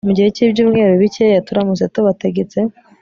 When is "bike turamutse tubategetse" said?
1.01-2.59